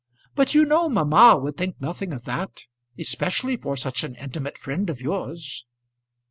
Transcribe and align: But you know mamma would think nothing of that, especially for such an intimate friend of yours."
But 0.33 0.55
you 0.55 0.65
know 0.65 0.89
mamma 0.89 1.37
would 1.37 1.57
think 1.57 1.79
nothing 1.79 2.11
of 2.11 2.23
that, 2.23 2.65
especially 2.97 3.55
for 3.55 3.77
such 3.77 4.03
an 4.03 4.15
intimate 4.15 4.57
friend 4.57 4.89
of 4.89 4.99
yours." 4.99 5.63